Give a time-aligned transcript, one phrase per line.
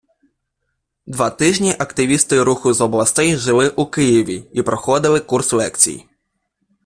[1.05, 6.05] Два тижні активісти Руху з областей жили у Києві і проходили курс лекцій.